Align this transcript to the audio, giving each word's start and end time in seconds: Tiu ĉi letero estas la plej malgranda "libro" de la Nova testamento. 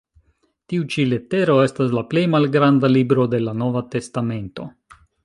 Tiu 0.71 0.85
ĉi 0.93 1.03
letero 1.09 1.57
estas 1.65 1.93
la 1.97 2.03
plej 2.13 2.25
malgranda 2.37 2.91
"libro" 2.97 3.27
de 3.35 3.43
la 3.49 3.55
Nova 3.63 3.85
testamento. 3.97 4.71